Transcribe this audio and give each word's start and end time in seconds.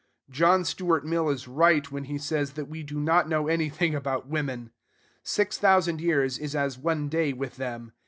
John 0.31 0.65
Stuart 0.65 1.05
Mill 1.05 1.29
is 1.29 1.47
right 1.47 1.91
when 1.91 2.05
he 2.05 2.17
says 2.17 2.53
that 2.53 2.65
we 2.67 2.81
do 2.81 2.99
not 2.99 3.29
know 3.29 3.47
anything 3.47 3.93
about 3.93 4.25
women. 4.27 4.71
Six 5.21 5.59
thousand 5.59 6.01
years 6.01 6.39
is 6.39 6.55
as 6.55 6.79
one 6.79 7.07
day 7.07 7.33
with 7.33 7.57
them. 7.57 7.91